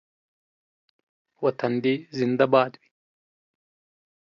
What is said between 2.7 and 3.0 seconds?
وي